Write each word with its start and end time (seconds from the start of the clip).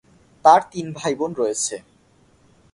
তার 0.45 0.61
তিন 0.71 0.85
ভাইবোন 0.97 1.31
রয়েছে। 1.37 1.75